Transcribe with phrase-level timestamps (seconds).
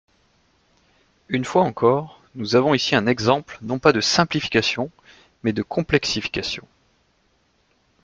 [1.29, 4.89] Une fois encore, nous avons ici un exemple non pas de simplification
[5.43, 6.65] mais de complexification.